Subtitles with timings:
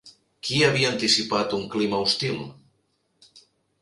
[0.47, 2.41] Qui havia anticipat un clima hostil?